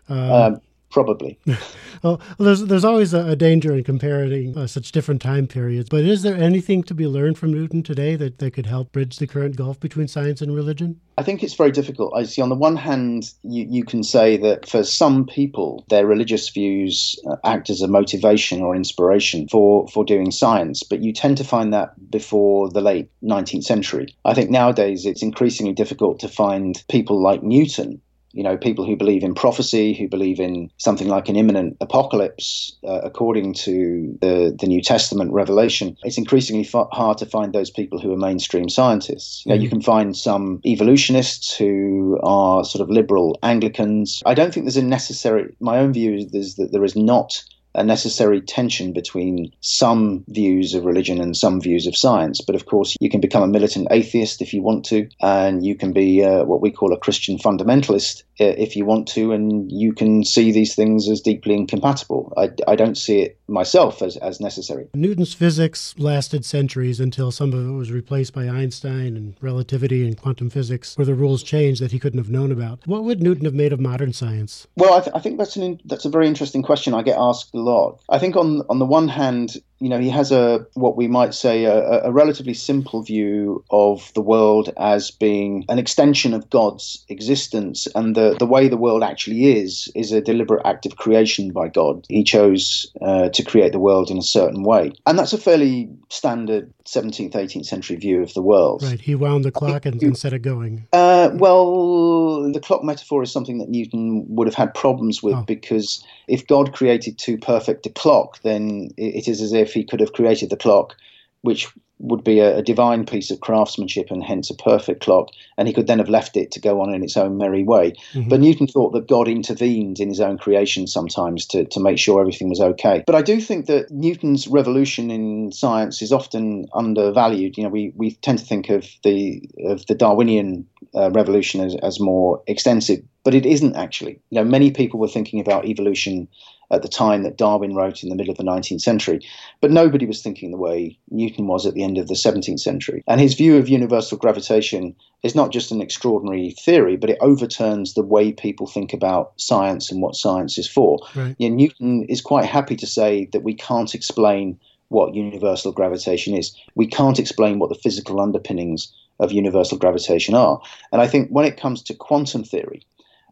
um, 0.09 0.31
um, 0.31 0.61
probably. 0.89 1.39
well, 2.03 2.19
there's 2.37 2.65
there's 2.65 2.85
always 2.85 3.13
a, 3.13 3.27
a 3.27 3.35
danger 3.35 3.75
in 3.75 3.83
comparing 3.83 4.57
uh, 4.57 4.67
such 4.67 4.91
different 4.91 5.21
time 5.21 5.47
periods. 5.47 5.89
But 5.89 6.03
is 6.03 6.23
there 6.23 6.35
anything 6.35 6.83
to 6.83 6.93
be 6.93 7.07
learned 7.07 7.37
from 7.37 7.53
Newton 7.53 7.83
today 7.83 8.15
that, 8.15 8.39
that 8.39 8.51
could 8.51 8.65
help 8.65 8.91
bridge 8.91 9.17
the 9.17 9.27
current 9.27 9.55
gulf 9.55 9.79
between 9.79 10.07
science 10.07 10.41
and 10.41 10.55
religion? 10.55 10.99
I 11.17 11.23
think 11.23 11.43
it's 11.43 11.53
very 11.53 11.71
difficult. 11.71 12.13
I 12.15 12.23
see. 12.23 12.41
On 12.41 12.49
the 12.49 12.55
one 12.55 12.77
hand, 12.77 13.33
you, 13.43 13.65
you 13.69 13.83
can 13.83 14.03
say 14.03 14.37
that 14.37 14.67
for 14.67 14.83
some 14.83 15.25
people, 15.25 15.85
their 15.89 16.05
religious 16.05 16.49
views 16.49 17.19
uh, 17.29 17.35
act 17.43 17.69
as 17.69 17.81
a 17.81 17.87
motivation 17.87 18.61
or 18.61 18.75
inspiration 18.75 19.47
for 19.47 19.87
for 19.87 20.03
doing 20.03 20.31
science. 20.31 20.83
But 20.83 21.01
you 21.01 21.13
tend 21.13 21.37
to 21.37 21.43
find 21.43 21.73
that 21.73 21.93
before 22.09 22.69
the 22.69 22.81
late 22.81 23.09
19th 23.23 23.63
century. 23.63 24.15
I 24.25 24.33
think 24.33 24.49
nowadays 24.49 25.05
it's 25.05 25.21
increasingly 25.21 25.73
difficult 25.73 26.19
to 26.19 26.27
find 26.27 26.83
people 26.89 27.21
like 27.21 27.43
Newton 27.43 28.01
you 28.31 28.43
know, 28.43 28.57
people 28.57 28.85
who 28.85 28.95
believe 28.95 29.23
in 29.23 29.33
prophecy, 29.33 29.93
who 29.93 30.07
believe 30.07 30.39
in 30.39 30.69
something 30.77 31.07
like 31.07 31.29
an 31.29 31.35
imminent 31.35 31.77
apocalypse, 31.81 32.77
uh, 32.87 33.01
according 33.03 33.53
to 33.53 34.17
the, 34.21 34.55
the 34.59 34.67
New 34.67 34.81
Testament 34.81 35.31
revelation, 35.33 35.97
it's 36.03 36.17
increasingly 36.17 36.67
hard 36.91 37.17
to 37.17 37.25
find 37.25 37.53
those 37.53 37.71
people 37.71 37.99
who 37.99 38.13
are 38.13 38.17
mainstream 38.17 38.69
scientists. 38.69 39.43
You, 39.45 39.53
know, 39.53 39.59
mm. 39.59 39.63
you 39.63 39.69
can 39.69 39.81
find 39.81 40.15
some 40.15 40.61
evolutionists 40.65 41.55
who 41.55 42.19
are 42.23 42.63
sort 42.63 42.81
of 42.81 42.89
liberal 42.89 43.37
Anglicans. 43.41 44.21
I 44.25 44.33
don't 44.33 44.53
think 44.53 44.65
there's 44.65 44.77
a 44.77 44.83
necessary, 44.83 45.55
my 45.59 45.79
own 45.79 45.93
view 45.93 46.27
is 46.31 46.55
that 46.55 46.71
there 46.71 46.83
is 46.83 46.95
not 46.95 47.43
a 47.75 47.83
necessary 47.83 48.41
tension 48.41 48.93
between 48.93 49.51
some 49.61 50.23
views 50.27 50.73
of 50.73 50.85
religion 50.85 51.21
and 51.21 51.35
some 51.35 51.61
views 51.61 51.87
of 51.87 51.95
science. 51.95 52.41
But 52.41 52.55
of 52.55 52.65
course, 52.65 52.95
you 52.99 53.09
can 53.09 53.21
become 53.21 53.43
a 53.43 53.47
militant 53.47 53.87
atheist 53.91 54.41
if 54.41 54.53
you 54.53 54.61
want 54.61 54.85
to, 54.85 55.07
and 55.21 55.65
you 55.65 55.75
can 55.75 55.93
be 55.93 56.23
uh, 56.23 56.43
what 56.45 56.61
we 56.61 56.71
call 56.71 56.93
a 56.93 56.97
Christian 56.97 57.37
fundamentalist 57.37 58.23
uh, 58.41 58.45
if 58.45 58.75
you 58.75 58.85
want 58.85 59.07
to, 59.09 59.31
and 59.31 59.71
you 59.71 59.93
can 59.93 60.23
see 60.23 60.51
these 60.51 60.75
things 60.75 61.09
as 61.09 61.21
deeply 61.21 61.55
incompatible. 61.55 62.33
I, 62.37 62.49
I 62.67 62.75
don't 62.75 62.97
see 62.97 63.21
it 63.21 63.39
myself 63.47 64.01
as, 64.01 64.17
as 64.17 64.39
necessary. 64.39 64.87
Newton's 64.93 65.33
physics 65.33 65.95
lasted 65.97 66.45
centuries 66.45 66.99
until 66.99 67.31
some 67.31 67.53
of 67.53 67.67
it 67.67 67.71
was 67.71 67.91
replaced 67.91 68.33
by 68.33 68.47
Einstein 68.47 69.17
and 69.17 69.35
relativity 69.41 70.07
and 70.07 70.17
quantum 70.17 70.49
physics, 70.49 70.97
where 70.97 71.05
the 71.05 71.15
rules 71.15 71.43
changed 71.43 71.81
that 71.81 71.91
he 71.91 71.99
couldn't 71.99 72.19
have 72.19 72.29
known 72.29 72.51
about. 72.51 72.79
What 72.85 73.03
would 73.03 73.21
Newton 73.21 73.45
have 73.45 73.53
made 73.53 73.73
of 73.73 73.79
modern 73.79 74.13
science? 74.13 74.67
Well, 74.75 74.93
I, 74.93 75.01
th- 75.01 75.15
I 75.15 75.19
think 75.19 75.37
that's 75.37 75.55
an 75.55 75.81
that's 75.85 76.05
a 76.05 76.09
very 76.09 76.27
interesting 76.27 76.61
question. 76.61 76.93
I 76.93 77.01
get 77.01 77.17
asked 77.17 77.53
a 77.59 77.63
lot. 77.63 78.01
I 78.09 78.19
think 78.19 78.35
on 78.35 78.63
on 78.69 78.79
the 78.79 78.85
one 78.85 79.07
hand, 79.07 79.57
you 79.79 79.89
know, 79.89 79.99
he 79.99 80.09
has 80.09 80.31
a 80.31 80.65
what 80.73 80.97
we 80.97 81.07
might 81.07 81.33
say 81.33 81.63
a, 81.63 82.03
a, 82.03 82.11
relatively 82.11 82.53
simple 82.53 83.01
view 83.01 83.63
of 83.69 84.11
the 84.13 84.21
world 84.21 84.73
as 84.77 85.09
being 85.09 85.65
an 85.69 85.79
extension 85.79 86.33
of 86.33 86.49
God's 86.49 87.05
existence, 87.07 87.87
and 87.95 88.15
the 88.15 88.35
the 88.37 88.45
way 88.45 88.67
the 88.67 88.77
world 88.77 89.03
actually 89.03 89.57
is 89.57 89.89
is 89.95 90.11
a 90.11 90.21
deliberate 90.21 90.65
act 90.65 90.85
of 90.85 90.97
creation 90.97 91.51
by 91.51 91.69
God. 91.69 92.05
He 92.09 92.23
chose 92.23 92.91
uh, 93.01 93.29
to 93.29 93.43
create 93.43 93.71
the 93.71 93.79
world 93.79 94.11
in 94.11 94.17
a 94.17 94.23
certain 94.23 94.63
way, 94.63 94.91
and 95.05 95.17
that's 95.17 95.33
a 95.33 95.37
fairly 95.37 95.89
standard 96.09 96.73
17th, 96.89 97.33
18th 97.33 97.65
century 97.65 97.95
view 97.97 98.23
of 98.23 98.33
the 98.33 98.41
world. 98.41 98.81
Right. 98.81 98.99
He 98.99 99.13
wound 99.13 99.45
the 99.45 99.51
clock 99.51 99.85
and, 99.85 100.01
and 100.01 100.17
set 100.17 100.33
it 100.33 100.39
going. 100.39 100.87
Uh, 100.91 101.29
well, 101.33 102.51
the 102.51 102.59
clock 102.59 102.83
metaphor 102.83 103.21
is 103.21 103.31
something 103.31 103.59
that 103.59 103.69
Newton 103.69 104.25
would 104.27 104.47
have 104.47 104.55
had 104.55 104.73
problems 104.73 105.21
with 105.21 105.35
oh. 105.35 105.43
because 105.43 106.03
if 106.27 106.47
God 106.47 106.73
created 106.73 107.17
too 107.19 107.37
perfect 107.37 107.85
a 107.85 107.89
clock, 107.89 108.41
then 108.41 108.89
it 108.97 109.27
is 109.27 109.39
as 109.39 109.53
if 109.53 109.68
he 109.73 109.83
could 109.83 109.99
have 109.99 110.13
created 110.13 110.49
the 110.49 110.57
clock, 110.57 110.95
which 111.41 111.67
would 111.99 112.23
be 112.23 112.39
a, 112.39 112.57
a, 112.57 112.63
divine 112.63 113.05
piece 113.05 113.29
of 113.29 113.41
craftsmanship 113.41 114.09
and 114.09 114.23
hence 114.23 114.49
a 114.49 114.55
perfect 114.55 115.01
clock, 115.01 115.29
and 115.57 115.67
he 115.67 115.73
could 115.73 115.87
then 115.87 115.99
have 115.99 116.09
left 116.09 116.37
it 116.37 116.51
to 116.51 116.59
go 116.59 116.79
on 116.81 116.93
in 116.93 117.03
its 117.03 117.17
own 117.17 117.37
merry 117.37 117.63
way. 117.63 117.91
Mm-hmm. 118.13 118.29
But 118.29 118.39
Newton 118.39 118.67
thought 118.67 118.93
that 118.93 119.07
God 119.07 119.27
intervened 119.27 119.99
in 119.99 120.07
his 120.07 120.21
own 120.21 120.37
creation 120.37 120.87
sometimes 120.87 121.45
to, 121.47 121.65
to 121.65 121.79
make 121.79 121.99
sure 121.99 122.21
everything 122.21 122.49
was 122.49 122.61
okay. 122.61 123.03
But 123.05 123.15
I 123.15 123.21
do 123.21 123.41
think 123.41 123.65
that 123.65 123.91
Newton's 123.91 124.47
revolution 124.47 125.11
in 125.11 125.51
science 125.51 126.01
is 126.01 126.13
often 126.13 126.67
undervalued. 126.73 127.57
You 127.57 127.63
know, 127.63 127.69
we, 127.69 127.91
we 127.95 128.15
tend 128.15 128.39
to 128.39 128.45
think 128.45 128.69
of 128.69 128.87
the 129.03 129.41
of 129.65 129.85
the 129.87 129.95
Darwinian 129.95 130.65
uh, 130.95 131.11
revolution 131.11 131.61
as, 131.61 131.75
as 131.83 131.99
more 131.99 132.41
extensive, 132.47 133.01
but 133.23 133.35
it 133.35 133.45
isn't 133.45 133.75
actually. 133.75 134.19
You 134.29 134.35
know, 134.39 134.43
many 134.43 134.71
people 134.71 134.99
were 134.99 135.07
thinking 135.07 135.39
about 135.39 135.65
evolution 135.65 136.27
at 136.71 136.81
the 136.81 136.87
time 136.87 137.23
that 137.23 137.37
Darwin 137.37 137.73
wrote 137.73 138.03
in 138.03 138.09
the 138.09 138.15
middle 138.15 138.31
of 138.31 138.37
the 138.37 138.43
19th 138.43 138.81
century, 138.81 139.19
but 139.59 139.71
nobody 139.71 140.05
was 140.05 140.21
thinking 140.21 140.51
the 140.51 140.57
way 140.57 140.97
Newton 141.09 141.47
was 141.47 141.65
at 141.65 141.73
the 141.73 141.83
end 141.83 141.97
of 141.97 142.07
the 142.07 142.13
17th 142.13 142.59
century. 142.59 143.03
And 143.07 143.19
his 143.19 143.33
view 143.33 143.57
of 143.57 143.67
universal 143.67 144.17
gravitation 144.17 144.95
is 145.23 145.35
not 145.35 145.51
just 145.51 145.71
an 145.71 145.81
extraordinary 145.81 146.51
theory, 146.51 146.95
but 146.95 147.09
it 147.09 147.17
overturns 147.21 147.93
the 147.93 148.03
way 148.03 148.31
people 148.31 148.67
think 148.67 148.93
about 148.93 149.33
science 149.37 149.91
and 149.91 150.01
what 150.01 150.15
science 150.15 150.57
is 150.57 150.67
for. 150.67 150.99
Right. 151.15 151.35
You 151.39 151.49
know, 151.49 151.55
Newton 151.55 152.03
is 152.03 152.21
quite 152.21 152.45
happy 152.45 152.75
to 152.75 152.87
say 152.87 153.29
that 153.33 153.43
we 153.43 153.55
can't 153.55 153.95
explain 153.95 154.59
what 154.89 155.15
universal 155.15 155.71
gravitation 155.71 156.37
is. 156.37 156.55
We 156.75 156.87
can't 156.87 157.19
explain 157.19 157.59
what 157.59 157.69
the 157.69 157.75
physical 157.75 158.19
underpinnings 158.19 158.93
of 159.19 159.31
universal 159.31 159.77
gravitation 159.77 160.35
are. 160.35 160.61
And 160.91 161.01
I 161.01 161.07
think 161.07 161.29
when 161.29 161.45
it 161.45 161.59
comes 161.59 161.81
to 161.83 161.93
quantum 161.93 162.43
theory, 162.43 162.83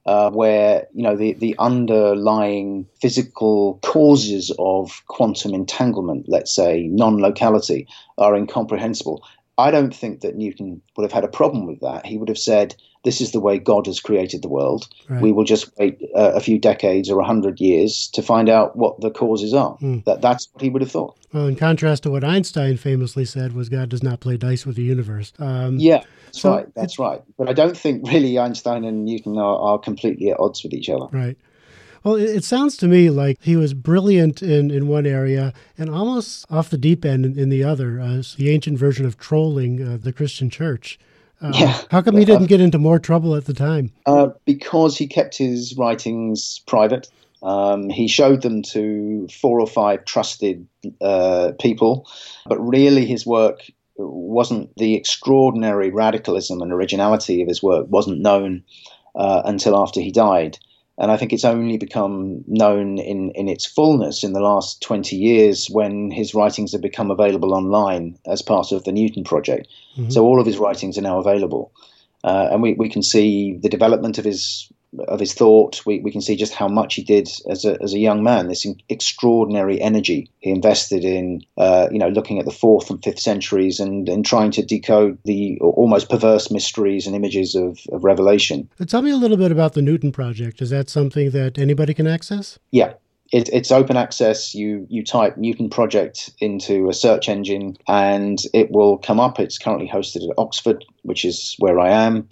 uh, 0.08 0.32
where 0.32 0.88
you 0.94 1.04
know 1.04 1.16
the, 1.16 1.34
the 1.34 1.56
underlying 1.60 2.88
physical 3.02 3.78
causes 3.84 4.52
of 4.58 5.04
quantum 5.08 5.54
entanglement, 5.54 6.26
let's 6.28 6.56
say 6.56 6.88
non-locality, 6.88 7.88
are 8.18 8.36
incomprehensible. 8.36 9.22
I 9.58 9.70
don't 9.70 9.94
think 9.94 10.22
that 10.22 10.36
Newton 10.36 10.82
would 10.96 11.04
have 11.04 11.12
had 11.12 11.24
a 11.24 11.28
problem 11.28 11.66
with 11.66 11.82
that. 11.82 12.06
He 12.06 12.18
would 12.18 12.30
have 12.30 12.38
said, 12.38 12.76
"This 13.04 13.22
is 13.22 13.32
the 13.32 13.40
way 13.40 13.58
God 13.58 13.86
has 13.86 14.00
created 14.00 14.42
the 14.42 14.48
world. 14.48 14.88
Right. 15.10 15.22
We 15.22 15.32
will 15.32 15.44
just 15.44 15.72
wait 15.78 16.02
uh, 16.16 16.32
a 16.36 16.40
few 16.40 16.60
decades 16.60 17.10
or 17.10 17.20
a 17.20 17.26
hundred 17.26 17.60
years 17.60 18.10
to 18.14 18.22
find 18.22 18.50
out 18.50 18.76
what 18.76 19.00
the 19.02 19.12
causes 19.12 19.54
are." 19.54 19.78
Mm. 19.78 20.06
That 20.06 20.22
that's 20.22 20.48
what 20.54 20.62
he 20.62 20.70
would 20.70 20.82
have 20.82 20.92
thought. 20.92 21.16
Well, 21.34 21.48
in 21.48 21.56
contrast 21.56 22.04
to 22.04 22.12
what 22.12 22.24
Einstein 22.24 22.78
famously 22.78 23.26
said, 23.26 23.54
was 23.54 23.70
God 23.70 23.90
does 23.90 24.04
not 24.04 24.20
play 24.20 24.38
dice 24.38 24.66
with 24.66 24.76
the 24.76 24.84
universe. 24.84 25.34
Um, 25.40 25.78
yeah, 25.78 26.04
that's 26.26 26.40
so 26.40 26.52
right. 26.52 26.74
That's 26.76 26.98
right. 27.00 27.22
But 27.38 27.50
I 27.50 27.54
don't 27.54 27.78
think 27.78 28.08
really 28.08 28.40
Einstein 28.40 28.84
and 28.86 29.06
Newton 29.06 29.38
are, 29.38 29.58
are 29.58 29.80
completely 29.80 30.32
at 30.32 30.40
odds 30.40 30.64
with 30.64 30.74
each 30.74 30.90
other. 30.90 31.08
Right. 31.12 31.38
Well, 32.04 32.16
it 32.16 32.46
sounds 32.46 32.78
to 32.78 32.88
me 32.88 33.10
like 33.10 33.38
he 33.42 33.58
was 33.58 33.74
brilliant 33.74 34.42
in, 34.42 34.72
in 34.72 34.88
one 34.88 35.06
area 35.06 35.52
and 35.78 35.90
almost 35.90 36.46
off 36.50 36.70
the 36.70 36.78
deep 36.78 37.04
end 37.04 37.26
in, 37.26 37.38
in 37.38 37.50
the 37.50 37.66
other, 37.66 38.00
as 38.00 38.36
the 38.36 38.50
ancient 38.50 38.78
version 38.78 39.06
of 39.06 39.18
trolling 39.18 39.86
uh, 39.86 39.98
the 40.02 40.14
Christian 40.14 40.50
church. 40.50 40.98
Uh, 41.42 41.52
yeah. 41.54 41.82
How 41.92 42.02
come 42.02 42.18
he 42.18 42.26
didn't 42.26 42.48
get 42.48 42.62
into 42.62 42.80
more 42.80 43.00
trouble 43.00 43.36
at 43.36 43.46
the 43.46 43.54
time? 43.54 43.92
Uh, 44.06 44.30
because 44.46 44.98
he 44.98 45.08
kept 45.08 45.38
his 45.38 45.76
writings 45.78 46.62
private. 46.68 47.10
Um, 47.44 47.90
he 47.90 48.08
showed 48.08 48.42
them 48.42 48.64
to 48.64 49.28
four 49.28 49.60
or 49.60 49.68
five 49.68 50.06
trusted 50.06 50.68
uh, 51.02 51.52
people, 51.60 52.10
but 52.48 52.58
really 52.60 53.06
his 53.06 53.26
work 53.26 53.62
wasn't 53.98 54.76
the 54.78 54.96
extraordinary 54.96 55.92
radicalism 55.92 56.62
and 56.62 56.72
originality 56.72 57.42
of 57.42 57.48
his 57.48 57.62
work 57.62 57.86
wasn't 57.90 58.20
known 58.20 58.64
uh, 59.16 59.44
until 59.46 59.78
after 59.78 60.00
he 60.00 60.12
died. 60.12 60.58
And 61.00 61.12
I 61.12 61.18
think 61.18 61.32
it's 61.32 61.46
only 61.46 61.78
become 61.78 62.44
known 62.48 62.98
in, 62.98 63.32
in 63.32 63.48
its 63.48 63.66
fullness 63.66 64.24
in 64.24 64.34
the 64.34 64.40
last 64.40 64.82
20 64.82 65.16
years 65.16 65.68
when 65.70 66.10
his 66.10 66.34
writings 66.34 66.72
have 66.72 66.82
become 66.82 67.12
available 67.12 67.54
online 67.54 68.18
as 68.26 68.42
part 68.42 68.72
of 68.72 68.84
the 68.84 68.92
Newton 68.92 69.24
Project. 69.24 69.68
Mm-hmm. 69.96 70.10
So 70.10 70.26
all 70.26 70.40
of 70.40 70.48
his 70.48 70.58
writings 70.58 70.98
are 70.98 71.04
now 71.04 71.20
available. 71.20 71.72
Uh, 72.24 72.50
and 72.52 72.64
we, 72.64 72.74
we 72.74 72.90
can 72.90 73.04
see 73.04 73.58
the 73.62 73.70
development 73.70 74.18
of 74.18 74.26
his 74.26 74.72
of 75.08 75.20
his 75.20 75.34
thought. 75.34 75.86
We, 75.86 76.00
we 76.00 76.12
can 76.12 76.22
see 76.22 76.36
just 76.36 76.54
how 76.54 76.68
much 76.68 76.96
he 76.96 77.04
did 77.04 77.30
as 77.50 77.66
a, 77.66 77.82
as 77.82 77.94
a 77.94 78.00
young 78.00 78.24
man. 78.24 78.48
This 78.48 78.66
extraordinary 78.90 79.82
energy 79.82 80.30
he 80.40 80.50
invested 80.50 81.04
in, 81.04 81.42
uh, 81.58 81.88
you 81.92 82.00
know, 82.00 82.10
looking 82.10 82.40
at 82.40 82.46
the 82.46 82.52
fourth 82.52 82.90
and 82.90 83.04
fifth 83.04 83.20
centuries 83.20 83.80
and, 83.80 84.08
and 84.10 84.26
trying 84.26 84.52
to 84.52 84.64
decode 84.64 85.18
the 85.26 85.60
almost 85.62 86.10
perverse 86.10 86.50
mysteries 86.52 87.08
and 87.08 87.16
images 87.16 87.56
of, 87.56 87.80
of 87.92 88.04
Revelation. 88.04 88.70
Tell 88.88 89.02
me 89.02 89.12
a 89.12 89.18
little 89.18 89.38
bit 89.38 89.52
about 89.52 89.74
the 89.74 89.82
Newton 89.82 90.12
Project. 90.12 90.62
Is 90.62 90.70
that 90.70 90.90
something 90.90 91.32
that 91.32 91.58
anybody 91.58 91.94
can 91.94 92.08
access? 92.08 92.58
Yeah, 92.72 92.94
it, 93.32 93.50
it's 93.52 93.72
open 93.72 93.98
access. 93.98 94.56
You 94.56 94.86
you 94.90 95.04
type 95.04 95.38
Newton 95.38 95.70
Project 95.70 96.30
into 96.40 96.90
a 96.90 96.94
search 96.94 97.28
engine, 97.28 97.78
and 97.88 98.40
it 98.54 98.72
will 98.72 98.98
come 98.98 99.20
up. 99.20 99.40
It's 99.40 99.58
currently 99.58 99.88
hosted 99.88 100.28
at 100.28 100.34
Oxford, 100.38 100.86
which 101.04 101.26
is 101.26 101.56
where 101.60 101.80
I 101.80 101.90
am. 101.90 102.28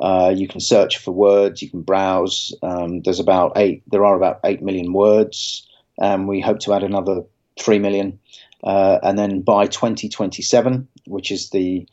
Uh, 0.00 0.32
you 0.34 0.46
can 0.46 0.60
search 0.60 0.98
for 0.98 1.12
words. 1.12 1.60
You 1.62 1.70
can 1.70 1.82
browse. 1.82 2.54
Um, 2.62 3.02
there's 3.02 3.20
about 3.20 3.52
eight. 3.56 3.82
There 3.90 4.04
are 4.04 4.16
about 4.16 4.40
eight 4.44 4.62
million 4.62 4.92
words, 4.92 5.66
and 6.00 6.28
we 6.28 6.40
hope 6.40 6.60
to 6.60 6.72
add 6.72 6.82
another 6.82 7.22
three 7.58 7.78
million. 7.78 8.18
Uh, 8.62 8.98
and 9.02 9.18
then 9.18 9.40
by 9.40 9.66
2027, 9.66 10.88
which 11.06 11.30
is 11.30 11.50
the 11.50 11.86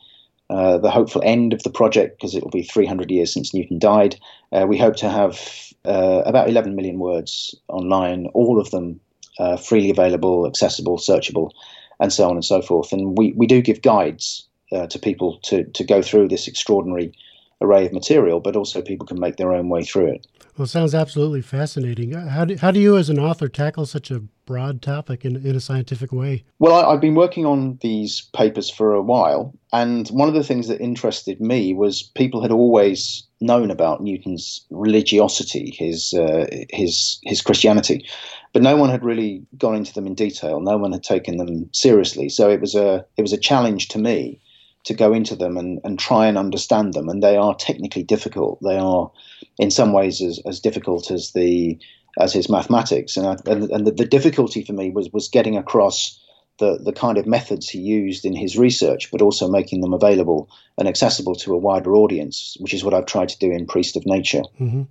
uh, 0.48 0.78
the 0.78 0.90
hopeful 0.90 1.22
end 1.24 1.52
of 1.52 1.62
the 1.64 1.70
project, 1.70 2.16
because 2.16 2.36
it 2.36 2.42
will 2.42 2.50
be 2.50 2.62
300 2.62 3.10
years 3.10 3.32
since 3.32 3.52
Newton 3.52 3.80
died, 3.80 4.16
uh, 4.52 4.64
we 4.68 4.78
hope 4.78 4.94
to 4.94 5.10
have 5.10 5.40
uh, 5.84 6.22
about 6.24 6.48
11 6.48 6.76
million 6.76 7.00
words 7.00 7.52
online, 7.66 8.26
all 8.26 8.60
of 8.60 8.70
them 8.70 9.00
uh, 9.40 9.56
freely 9.56 9.90
available, 9.90 10.46
accessible, 10.46 10.98
searchable, 10.98 11.50
and 11.98 12.12
so 12.12 12.28
on 12.28 12.36
and 12.36 12.44
so 12.44 12.62
forth. 12.62 12.92
And 12.92 13.18
we, 13.18 13.32
we 13.32 13.48
do 13.48 13.60
give 13.60 13.82
guides 13.82 14.46
to 14.90 14.98
people 14.98 15.38
to, 15.42 15.64
to 15.64 15.84
go 15.84 16.02
through 16.02 16.28
this 16.28 16.46
extraordinary 16.46 17.12
array 17.60 17.86
of 17.86 17.92
material, 17.92 18.40
but 18.40 18.56
also 18.56 18.82
people 18.82 19.06
can 19.06 19.18
make 19.18 19.36
their 19.36 19.52
own 19.52 19.68
way 19.68 19.82
through 19.82 20.06
it. 20.06 20.26
Well, 20.56 20.64
it 20.64 20.68
sounds 20.68 20.94
absolutely 20.94 21.42
fascinating. 21.42 22.16
Uh, 22.16 22.28
how 22.28 22.44
do, 22.44 22.56
how 22.56 22.70
do 22.70 22.80
you, 22.80 22.96
as 22.96 23.10
an 23.10 23.18
author, 23.18 23.46
tackle 23.48 23.84
such 23.84 24.10
a 24.10 24.20
broad 24.46 24.80
topic 24.80 25.24
in, 25.24 25.36
in 25.36 25.54
a 25.54 25.60
scientific 25.60 26.12
way? 26.12 26.44
Well, 26.58 26.74
I, 26.74 26.92
have 26.92 27.00
been 27.00 27.14
working 27.14 27.44
on 27.44 27.78
these 27.82 28.22
papers 28.34 28.70
for 28.70 28.94
a 28.94 29.02
while, 29.02 29.54
and 29.72 30.08
one 30.08 30.28
of 30.28 30.34
the 30.34 30.44
things 30.44 30.68
that 30.68 30.80
interested 30.80 31.40
me 31.40 31.74
was 31.74 32.02
people 32.02 32.40
had 32.40 32.52
always 32.52 33.24
known 33.40 33.70
about 33.70 34.02
Newton's 34.02 34.64
religiosity, 34.70 35.74
his 35.76 36.14
uh, 36.14 36.46
his 36.70 37.18
his 37.24 37.42
Christianity, 37.42 38.06
but 38.54 38.62
no 38.62 38.76
one 38.76 38.88
had 38.88 39.04
really 39.04 39.44
gone 39.58 39.74
into 39.74 39.92
them 39.92 40.06
in 40.06 40.14
detail. 40.14 40.60
No 40.60 40.78
one 40.78 40.92
had 40.92 41.02
taken 41.02 41.36
them 41.36 41.68
seriously. 41.72 42.30
So 42.30 42.48
it 42.48 42.62
was 42.62 42.74
a 42.74 43.04
it 43.18 43.22
was 43.22 43.34
a 43.34 43.38
challenge 43.38 43.88
to 43.88 43.98
me 43.98 44.40
to 44.86 44.94
go 44.94 45.12
into 45.12 45.36
them 45.36 45.56
and, 45.56 45.80
and 45.84 45.98
try 45.98 46.26
and 46.26 46.38
understand 46.38 46.94
them. 46.94 47.08
And 47.08 47.22
they 47.22 47.36
are 47.36 47.54
technically 47.54 48.04
difficult. 48.04 48.60
They 48.62 48.78
are, 48.78 49.10
in 49.58 49.70
some 49.70 49.92
ways, 49.92 50.22
as, 50.22 50.40
as 50.46 50.60
difficult 50.60 51.10
as 51.10 51.32
the 51.32 51.78
as 52.18 52.32
his 52.32 52.48
mathematics. 52.48 53.14
And, 53.18 53.26
I, 53.26 53.36
and, 53.44 53.70
and 53.70 53.86
the, 53.86 53.90
the, 53.90 54.06
difficulty 54.06 54.64
for 54.64 54.72
me 54.72 54.90
was 54.90 55.10
was 55.12 55.28
getting 55.28 55.56
across 55.56 56.18
the 56.58 56.78
the 56.78 56.92
kind 56.92 57.18
of 57.18 57.26
methods 57.26 57.68
he 57.68 57.80
used 57.80 58.24
in 58.24 58.34
his 58.34 58.56
research, 58.56 59.10
but 59.10 59.20
also 59.20 59.48
making 59.48 59.80
them 59.80 59.92
available 59.92 60.48
and 60.78 60.88
accessible 60.88 61.34
to 61.34 61.52
a 61.52 61.58
wider 61.58 61.94
audience, 61.96 62.56
which 62.60 62.72
is 62.72 62.84
what 62.84 62.94
I've 62.94 63.06
tried 63.06 63.28
to 63.30 63.38
do 63.38 63.50
in 63.50 63.66
Priest 63.66 63.96
of 63.96 64.06
Nature. 64.06 64.42
Mm-hmm. 64.60 64.82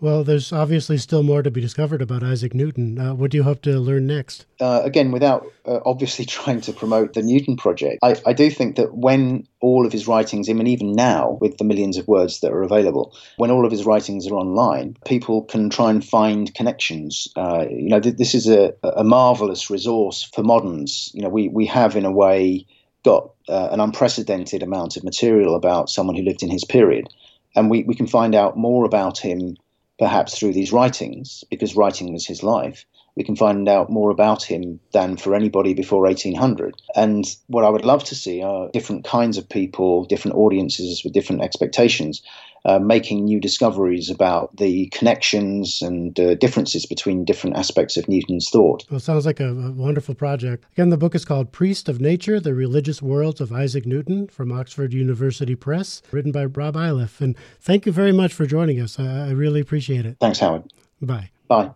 Well, 0.00 0.22
there's 0.22 0.52
obviously 0.52 0.96
still 0.96 1.24
more 1.24 1.42
to 1.42 1.50
be 1.50 1.60
discovered 1.60 2.00
about 2.00 2.22
Isaac 2.22 2.54
Newton. 2.54 3.00
Uh, 3.00 3.14
what 3.14 3.32
do 3.32 3.36
you 3.36 3.42
hope 3.42 3.62
to 3.62 3.80
learn 3.80 4.06
next? 4.06 4.46
Uh, 4.60 4.80
again, 4.84 5.10
without 5.10 5.44
uh, 5.66 5.80
obviously 5.84 6.24
trying 6.36 6.60
to 6.62 6.72
promote 6.72 7.14
the 7.14 7.22
Newton 7.22 7.56
Project, 7.56 7.98
I, 8.02 8.14
I, 8.24 8.32
do 8.32 8.48
think 8.48 8.76
that 8.76 8.94
when 8.94 9.48
all 9.60 9.84
of 9.84 9.92
his 9.92 10.06
writings, 10.06 10.48
I 10.48 10.52
mean, 10.52 10.68
even 10.68 10.92
now 10.92 11.38
with 11.40 11.58
the 11.58 11.64
millions 11.64 11.96
of 11.96 12.06
words 12.06 12.40
that 12.40 12.52
are 12.52 12.62
available, 12.62 13.12
when 13.38 13.50
all 13.50 13.64
of 13.64 13.72
his 13.72 13.84
writings 13.84 14.28
are 14.28 14.34
online, 14.34 14.96
people 15.04 15.42
can 15.42 15.68
try 15.68 15.90
and 15.90 16.04
find 16.04 16.54
connections. 16.54 17.26
Uh, 17.34 17.66
you 17.68 17.88
know, 17.88 17.98
th- 17.98 18.16
this 18.16 18.36
is 18.36 18.48
a, 18.48 18.74
a 18.84 19.02
marvelous 19.02 19.68
resource 19.68 20.22
for 20.22 20.44
moderns. 20.44 21.10
You 21.12 21.22
know, 21.22 21.28
we, 21.28 21.48
we 21.48 21.66
have, 21.66 21.96
in 21.96 22.04
a 22.04 22.12
way, 22.12 22.66
got 23.04 23.30
uh, 23.48 23.68
an 23.72 23.80
unprecedented 23.80 24.62
amount 24.62 24.96
of 24.96 25.02
material 25.02 25.56
about 25.56 25.90
someone 25.90 26.14
who 26.14 26.22
lived 26.22 26.44
in 26.44 26.50
his 26.50 26.64
period. 26.64 27.08
And 27.56 27.68
we, 27.68 27.82
we 27.82 27.96
can 27.96 28.06
find 28.06 28.36
out 28.36 28.56
more 28.56 28.84
about 28.84 29.18
him 29.18 29.56
perhaps 29.98 30.38
through 30.38 30.52
these 30.52 30.72
writings, 30.72 31.44
because 31.50 31.76
writing 31.76 32.12
was 32.12 32.26
his 32.26 32.42
life, 32.42 32.86
we 33.18 33.24
can 33.24 33.34
find 33.34 33.68
out 33.68 33.90
more 33.90 34.10
about 34.10 34.44
him 34.44 34.78
than 34.92 35.16
for 35.16 35.34
anybody 35.34 35.74
before 35.74 36.02
1800. 36.02 36.80
And 36.94 37.24
what 37.48 37.64
I 37.64 37.68
would 37.68 37.84
love 37.84 38.04
to 38.04 38.14
see 38.14 38.42
are 38.42 38.70
different 38.72 39.04
kinds 39.04 39.36
of 39.36 39.48
people, 39.48 40.04
different 40.04 40.36
audiences 40.36 41.02
with 41.02 41.14
different 41.14 41.42
expectations, 41.42 42.22
uh, 42.64 42.78
making 42.78 43.24
new 43.24 43.40
discoveries 43.40 44.08
about 44.08 44.56
the 44.56 44.86
connections 44.90 45.82
and 45.82 46.18
uh, 46.20 46.36
differences 46.36 46.86
between 46.86 47.24
different 47.24 47.56
aspects 47.56 47.96
of 47.96 48.08
Newton's 48.08 48.50
thought. 48.50 48.84
Well, 48.88 49.00
sounds 49.00 49.26
like 49.26 49.40
a, 49.40 49.48
a, 49.48 49.72
wonderful 49.72 50.14
project. 50.14 50.64
Again, 50.74 50.90
the 50.90 50.96
book 50.96 51.16
is 51.16 51.24
called 51.24 51.50
Priest 51.50 51.88
of 51.88 52.00
Nature 52.00 52.38
The 52.38 52.54
Religious 52.54 53.02
Worlds 53.02 53.40
of 53.40 53.52
Isaac 53.52 53.84
Newton 53.84 54.28
from 54.28 54.52
Oxford 54.52 54.92
University 54.92 55.56
Press, 55.56 56.02
written 56.12 56.30
by 56.30 56.44
Rob 56.44 56.76
Iliffe. 56.76 57.20
And 57.20 57.36
thank 57.60 57.84
you 57.84 57.90
very 57.90 58.12
much 58.12 58.32
for 58.32 58.46
joining 58.46 58.80
us. 58.80 58.96
I, 58.96 59.26
I 59.26 59.30
really 59.30 59.60
appreciate 59.60 60.06
it. 60.06 60.18
Thanks, 60.20 60.38
Howard. 60.38 60.72
Bye. 61.02 61.30
Bye. 61.48 61.66